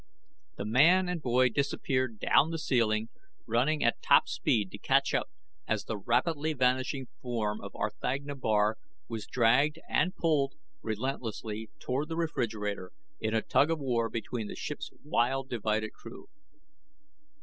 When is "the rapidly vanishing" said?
5.85-7.05